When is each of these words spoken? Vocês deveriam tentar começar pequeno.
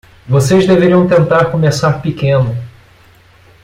Vocês 0.27 0.65
deveriam 0.65 1.07
tentar 1.07 1.51
começar 1.51 2.01
pequeno. 2.01 2.57